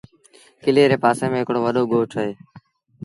ڪلي 0.63 0.83
ري 0.91 0.97
پآسي 1.03 1.25
ميݩ 1.31 1.41
هڪڙو 1.43 1.59
وڏو 1.63 1.83
ڳوٺ 1.91 2.09
اهي۔ 2.19 2.31